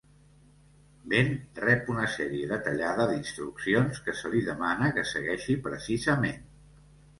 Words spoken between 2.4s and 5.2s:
detallada d'instruccions que se li demana que